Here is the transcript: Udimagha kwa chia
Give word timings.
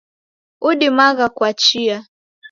Udimagha 0.67 1.27
kwa 1.35 1.49
chia 1.61 1.97